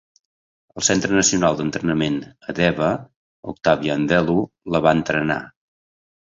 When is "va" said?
4.87-4.97